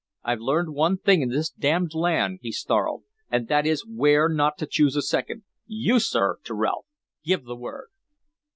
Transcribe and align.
"I've 0.23 0.39
learned 0.39 0.73
one 0.73 0.97
thing 0.97 1.21
in 1.21 1.29
this 1.29 1.51
d 1.51 1.69
d 1.71 1.77
land," 1.93 2.39
he 2.41 2.51
snarled, 2.51 3.03
"and 3.29 3.47
that 3.49 3.67
is 3.67 3.85
where 3.85 4.27
not 4.29 4.57
to 4.57 4.65
choose 4.65 4.95
a 4.95 5.03
second. 5.03 5.43
You, 5.67 5.99
sir," 5.99 6.39
to 6.45 6.55
Rolfe, 6.55 6.87
"give 7.23 7.43
the 7.43 7.55
word." 7.55 7.89